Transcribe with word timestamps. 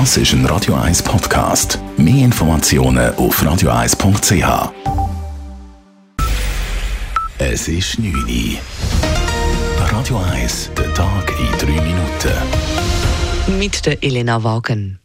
Das 0.00 0.16
ist 0.16 0.32
ein 0.32 0.44
Radio 0.46 0.74
1 0.74 1.04
Podcast. 1.04 1.78
Mehr 1.96 2.24
Informationen 2.24 3.14
auf 3.14 3.40
radio1.ch. 3.40 4.72
Es 7.38 7.68
ist 7.68 8.00
9 8.00 8.12
Uhr. 8.12 8.58
Radio 9.78 10.18
1, 10.32 10.72
der 10.76 10.92
Tag 10.94 11.32
in 11.38 11.76
3 11.76 11.80
Minuten. 11.80 12.32
Mit 13.60 13.86
der 13.86 14.02
Elena 14.02 14.42
Wagen. 14.42 14.98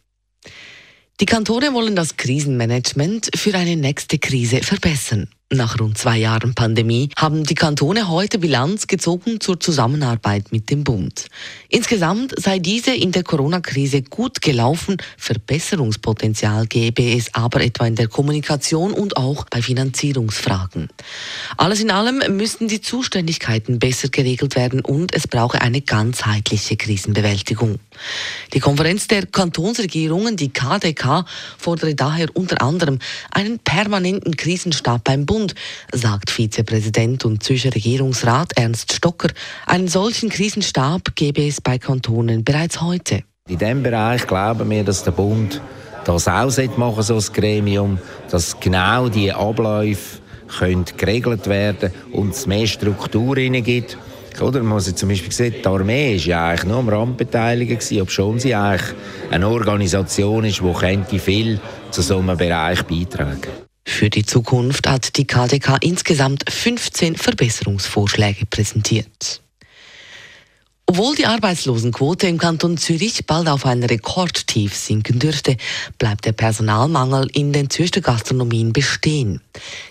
Die 1.20 1.26
Kantone 1.26 1.72
wollen 1.72 1.94
das 1.94 2.16
Krisenmanagement 2.16 3.30
für 3.36 3.54
eine 3.54 3.76
nächste 3.76 4.18
Krise 4.18 4.60
verbessern. 4.60 5.28
Nach 5.52 5.80
rund 5.80 5.98
zwei 5.98 6.16
Jahren 6.16 6.54
Pandemie 6.54 7.08
haben 7.16 7.42
die 7.42 7.56
Kantone 7.56 8.08
heute 8.08 8.38
Bilanz 8.38 8.86
gezogen 8.86 9.40
zur 9.40 9.58
Zusammenarbeit 9.58 10.52
mit 10.52 10.70
dem 10.70 10.84
Bund. 10.84 11.26
Insgesamt 11.68 12.40
sei 12.40 12.60
diese 12.60 12.94
in 12.94 13.10
der 13.10 13.24
Corona-Krise 13.24 14.02
gut 14.02 14.42
gelaufen, 14.42 14.98
Verbesserungspotenzial 15.16 16.68
gäbe 16.68 17.02
es 17.02 17.34
aber 17.34 17.62
etwa 17.62 17.88
in 17.88 17.96
der 17.96 18.06
Kommunikation 18.06 18.92
und 18.92 19.16
auch 19.16 19.44
bei 19.50 19.60
Finanzierungsfragen. 19.60 20.88
Alles 21.56 21.80
in 21.80 21.90
allem 21.90 22.36
müssten 22.36 22.68
die 22.68 22.80
Zuständigkeiten 22.80 23.80
besser 23.80 24.08
geregelt 24.08 24.54
werden 24.54 24.82
und 24.82 25.12
es 25.12 25.26
brauche 25.26 25.60
eine 25.60 25.80
ganzheitliche 25.80 26.76
Krisenbewältigung. 26.76 27.80
Die 28.54 28.60
Konferenz 28.60 29.08
der 29.08 29.26
Kantonsregierungen, 29.26 30.36
die 30.36 30.52
KDK, 30.52 31.24
fordere 31.58 31.96
daher 31.96 32.28
unter 32.34 32.62
anderem 32.62 33.00
einen 33.32 33.58
permanenten 33.58 34.36
Krisenstab 34.36 35.02
beim 35.02 35.26
Bund 35.26 35.39
Bund, 35.40 35.54
sagt 35.92 36.30
Vizepräsident 36.30 37.24
und 37.24 37.42
Zürcher 37.42 37.74
Regierungsrat 37.74 38.52
Ernst 38.56 38.92
Stocker. 38.92 39.28
Einen 39.66 39.88
solchen 39.88 40.28
Krisenstab 40.28 41.14
gäbe 41.14 41.46
es 41.46 41.62
bei 41.62 41.78
Kantonen 41.78 42.44
bereits 42.44 42.82
heute. 42.82 43.22
In 43.48 43.58
diesem 43.58 43.82
Bereich 43.82 44.26
glauben 44.26 44.68
wir, 44.68 44.84
dass 44.84 45.02
der 45.02 45.12
Bund 45.12 45.62
das 46.04 46.28
auch 46.28 46.76
machen 46.76 47.02
so 47.02 47.14
ein 47.14 47.24
Gremium, 47.32 47.98
dass 48.30 48.60
genau 48.60 49.08
die 49.08 49.32
Abläufe 49.32 50.18
können 50.58 50.84
geregelt 50.96 51.46
werden 51.46 51.90
und 52.12 52.34
es 52.34 52.46
mehr 52.46 52.66
Struktur 52.66 53.36
gibt. 53.36 53.96
Oder 54.40 54.60
man 54.60 54.74
muss 54.74 54.94
zum 54.94 55.08
Beispiel 55.08 55.32
sehen, 55.32 55.54
die 55.64 55.66
Armee 55.66 56.18
war 56.18 56.26
ja 56.26 56.48
eigentlich 56.48 56.64
nur 56.64 56.78
am 56.78 56.88
Rand 56.88 57.16
beteiligt, 57.16 57.92
obwohl 58.00 58.40
sie 58.40 58.54
eigentlich 58.54 58.94
eine 59.30 59.48
Organisation 59.48 60.44
ist, 60.44 60.60
die 61.10 61.18
viel 61.18 61.60
zu 61.90 62.02
so 62.02 62.18
einem 62.18 62.36
Bereich 62.36 62.82
beitragen 62.82 63.40
könnte. 63.40 63.69
Für 64.00 64.08
die 64.08 64.24
Zukunft 64.24 64.88
hat 64.88 65.18
die 65.18 65.26
KDK 65.26 65.76
insgesamt 65.82 66.50
15 66.50 67.16
Verbesserungsvorschläge 67.16 68.46
präsentiert. 68.46 69.42
Obwohl 71.00 71.14
die 71.14 71.24
Arbeitslosenquote 71.24 72.26
im 72.26 72.36
Kanton 72.36 72.76
Zürich 72.76 73.24
bald 73.24 73.48
auf 73.48 73.64
ein 73.64 73.82
Rekordtief 73.82 74.76
sinken 74.76 75.18
dürfte, 75.18 75.56
bleibt 75.96 76.26
der 76.26 76.32
Personalmangel 76.32 77.26
in 77.32 77.54
den 77.54 77.70
Zürcher 77.70 78.02
Gastronomien 78.02 78.74
bestehen. 78.74 79.40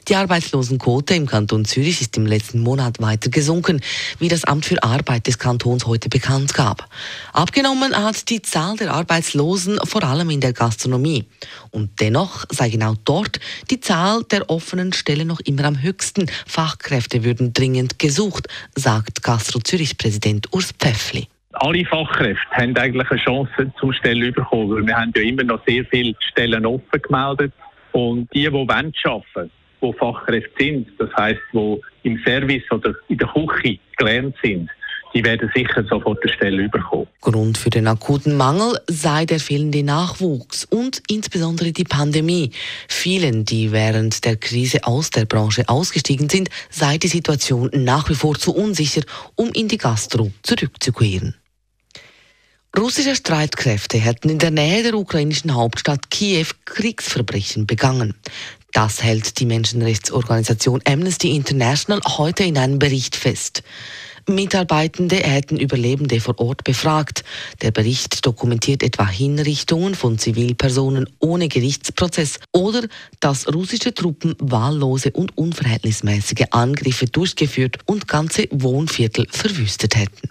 Die 0.07 0.15
Arbeitslosenquote 0.15 1.15
im 1.15 1.25
Kanton 1.25 1.65
Zürich 1.65 1.99
ist 2.01 2.15
im 2.15 2.27
letzten 2.27 2.59
Monat 2.59 3.01
weiter 3.01 3.31
gesunken, 3.31 3.81
wie 4.19 4.27
das 4.27 4.43
Amt 4.43 4.65
für 4.65 4.83
Arbeit 4.83 5.25
des 5.25 5.39
Kantons 5.39 5.87
heute 5.87 6.09
bekannt 6.09 6.53
gab. 6.53 6.87
Abgenommen 7.33 7.95
hat 7.95 8.29
die 8.29 8.43
Zahl 8.43 8.77
der 8.77 8.93
Arbeitslosen 8.93 9.79
vor 9.85 10.03
allem 10.03 10.29
in 10.29 10.41
der 10.41 10.53
Gastronomie. 10.53 11.25
Und 11.71 11.99
dennoch 12.01 12.45
sei 12.51 12.69
genau 12.69 12.93
dort 13.03 13.39
die 13.71 13.79
Zahl 13.79 14.23
der 14.25 14.47
offenen 14.51 14.93
Stellen 14.93 15.27
noch 15.27 15.39
immer 15.39 15.65
am 15.65 15.81
höchsten. 15.81 16.29
Fachkräfte 16.45 17.23
würden 17.23 17.51
dringend 17.51 17.97
gesucht, 17.97 18.47
sagt 18.75 19.23
Gastro 19.23 19.59
Zürich 19.59 19.97
Präsident 19.97 20.53
Urs 20.53 20.71
Pfeffer. 20.77 20.98
Töffli. 20.99 21.27
Alle 21.53 21.85
Fachkräfte 21.85 22.51
haben 22.51 22.77
eigentlich 22.77 23.09
eine 23.09 23.19
Chance 23.19 23.71
zum 23.79 23.91
Stellen 23.93 24.33
bekommen. 24.33 24.85
Wir 24.85 24.95
haben 24.95 25.11
ja 25.15 25.23
immer 25.23 25.43
noch 25.43 25.65
sehr 25.65 25.83
viele 25.85 26.13
Stellen 26.19 26.65
offen 26.65 27.01
gemeldet. 27.01 27.53
Und 27.91 28.31
die, 28.33 28.41
die 28.41 28.47
arbeiten 28.47 28.93
wollen, 29.03 29.51
die 29.81 29.93
Fachkräfte 29.93 30.51
sind, 30.59 30.87
das 30.99 31.09
heisst, 31.15 31.41
die 31.53 31.81
im 32.03 32.19
Service 32.23 32.63
oder 32.71 32.93
in 33.07 33.17
der 33.17 33.27
Küche 33.27 33.79
gelernt 33.97 34.35
sind, 34.43 34.69
die 35.13 35.23
werden 35.23 35.51
sicher 35.55 35.83
sofort 35.89 36.21
eine 36.23 36.33
Stelle 36.33 36.69
bekommen. 36.69 37.07
Grund 37.21 37.57
für 37.57 37.69
den 37.69 37.87
akuten 37.87 38.37
Mangel 38.37 38.79
sei 38.87 39.25
der 39.25 39.39
fehlende 39.39 39.83
Nachwuchs 39.83 40.65
und 40.65 41.01
insbesondere 41.07 41.71
die 41.71 41.83
Pandemie. 41.83 42.51
Vielen, 42.87 43.45
die 43.45 43.71
während 43.71 44.23
der 44.25 44.37
Krise 44.37 44.85
aus 44.85 45.09
der 45.09 45.25
Branche 45.25 45.67
ausgestiegen 45.67 46.29
sind, 46.29 46.49
sei 46.69 46.97
die 46.97 47.07
Situation 47.07 47.69
nach 47.73 48.09
wie 48.09 48.15
vor 48.15 48.35
zu 48.35 48.53
unsicher, 48.53 49.01
um 49.35 49.49
in 49.53 49.67
die 49.67 49.77
Gastro 49.77 50.31
zurückzukehren. 50.43 51.35
Russische 52.77 53.15
Streitkräfte 53.15 53.97
hätten 53.97 54.29
in 54.29 54.37
der 54.37 54.51
Nähe 54.51 54.83
der 54.83 54.93
ukrainischen 54.93 55.55
Hauptstadt 55.55 56.11
Kiew 56.11 56.45
Kriegsverbrechen 56.65 57.65
begangen. 57.65 58.13
Das 58.73 59.01
hält 59.01 59.39
die 59.39 59.47
Menschenrechtsorganisation 59.47 60.79
Amnesty 60.85 61.35
International 61.35 61.99
heute 62.17 62.43
in 62.43 62.57
einem 62.59 62.77
Bericht 62.77 63.15
fest. 63.15 63.63
Mitarbeitende 64.27 65.17
hätten 65.17 65.57
Überlebende 65.57 66.19
vor 66.19 66.39
Ort 66.39 66.63
befragt. 66.63 67.23
Der 67.61 67.71
Bericht 67.71 68.25
dokumentiert 68.25 68.83
etwa 68.83 69.07
Hinrichtungen 69.07 69.95
von 69.95 70.17
Zivilpersonen 70.17 71.07
ohne 71.19 71.47
Gerichtsprozess 71.47 72.39
oder 72.51 72.87
dass 73.19 73.53
russische 73.53 73.93
Truppen 73.93 74.35
wahllose 74.39 75.11
und 75.11 75.37
unverhältnismäßige 75.37 76.47
Angriffe 76.51 77.05
durchgeführt 77.05 77.77
und 77.85 78.07
ganze 78.07 78.47
Wohnviertel 78.51 79.27
verwüstet 79.29 79.95
hätten. 79.95 80.29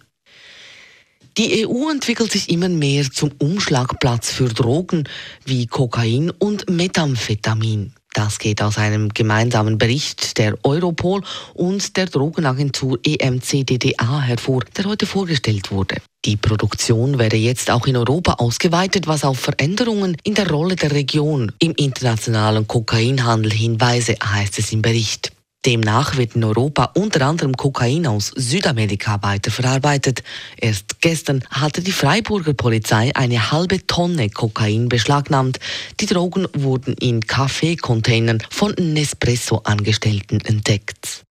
Die 1.39 1.67
EU 1.67 1.89
entwickelt 1.89 2.33
sich 2.33 2.51
immer 2.51 2.69
mehr 2.69 3.09
zum 3.11 3.31
Umschlagplatz 3.39 4.33
für 4.33 4.49
Drogen 4.49 5.05
wie 5.45 5.67
Kokain 5.67 6.31
und 6.31 6.69
Methamphetamin. 6.69 7.93
Das 8.15 8.39
geht 8.39 8.63
aus 8.63 8.79
einem 8.79 9.11
gemeinsamen 9.11 9.79
Bericht 9.79 10.39
der 10.39 10.59
Europol 10.65 11.23
und 11.55 11.97
der 11.97 12.07
Drogenagentur 12.07 12.99
EMCDDA 13.05 14.21
hervor, 14.23 14.63
der 14.77 14.87
heute 14.87 15.07
vorgestellt 15.07 15.71
wurde. 15.71 15.97
Die 16.25 16.37
Produktion 16.37 17.19
werde 17.19 17.37
jetzt 17.37 17.71
auch 17.71 17.87
in 17.87 17.97
Europa 17.97 18.35
ausgeweitet, 18.35 19.07
was 19.07 19.25
auf 19.25 19.39
Veränderungen 19.39 20.17
in 20.25 20.35
der 20.35 20.51
Rolle 20.51 20.75
der 20.75 20.93
Region 20.93 21.53
im 21.59 21.73
internationalen 21.77 22.67
Kokainhandel 22.67 23.53
hinweise, 23.53 24.17
heißt 24.23 24.59
es 24.59 24.73
im 24.73 24.83
Bericht. 24.83 25.33
Demnach 25.67 26.17
wird 26.17 26.37
in 26.37 26.45
Europa 26.45 26.93
unter 26.95 27.27
anderem 27.27 27.57
Kokain 27.57 28.07
aus 28.07 28.33
Südamerika 28.35 29.23
weiterverarbeitet. 29.23 30.23
Erst 30.57 31.01
gestern 31.01 31.45
hatte 31.51 31.83
die 31.83 31.93
Freiburger 31.93 32.55
Polizei 32.55 33.11
eine 33.15 33.51
halbe 33.51 33.87
Tonne 33.87 34.31
Kokain 34.31 34.89
beschlagnahmt. 34.89 35.59
Die 36.01 36.07
Drogen 36.07 36.47
wurden 36.55 36.95
in 36.95 37.27
Kaffeecontainern 37.27 38.43
von 38.51 38.73
Nespresso-Angestellten 38.79 40.41
entdeckt. 40.43 41.25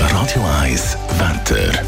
Radio 0.00 0.44
1 0.60 0.96
Wetter. 1.18 1.82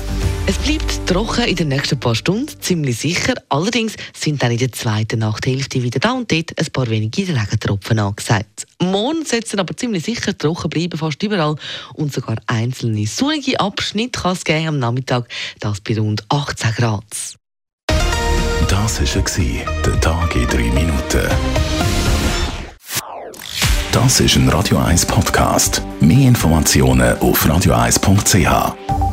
Es 0.51 0.59
bleibt 0.59 1.07
trocken 1.07 1.45
in 1.45 1.55
den 1.55 1.69
nächsten 1.69 2.01
paar 2.01 2.17
Stunden, 2.17 2.49
ziemlich 2.61 2.99
sicher. 2.99 3.35
Allerdings 3.51 3.95
sind 4.13 4.43
dann 4.43 4.51
in 4.51 4.59
der 4.59 4.73
zweiten 4.73 5.21
Nachthälfte 5.21 5.81
wieder 5.81 6.01
da 6.01 6.11
und 6.11 6.33
dort 6.33 6.59
ein 6.59 6.67
paar 6.73 6.91
wenige 6.91 7.29
Regentropfen 7.29 8.01
angesagt. 8.01 8.67
Morgen 8.83 9.25
soll 9.25 9.61
aber 9.61 9.77
ziemlich 9.77 10.03
sicher 10.03 10.37
trocken 10.37 10.69
bleiben, 10.69 10.99
fast 10.99 11.23
überall. 11.23 11.55
Und 11.95 12.13
sogar 12.13 12.35
einzelne 12.49 13.07
sonnige 13.07 13.61
Abschnitte 13.61 14.23
kann 14.23 14.33
es 14.33 14.43
geben 14.43 14.67
am 14.67 14.79
Nachmittag, 14.81 15.29
das 15.61 15.81
bei 15.83 15.97
rund 15.97 16.25
18 16.29 16.73
Grad. 16.73 17.05
Das 18.69 19.01
war 19.01 19.23
der 19.87 20.01
Tag 20.01 20.35
in 20.35 20.49
drei 20.49 20.69
Minuten. 20.73 21.29
Das 23.93 24.19
ist 24.19 24.35
ein 24.35 24.49
Radio 24.49 24.79
1 24.79 25.07
Podcast. 25.07 25.81
Mehr 26.01 26.27
Informationen 26.27 27.17
auf 27.19 27.47
radio1.ch. 27.47 29.10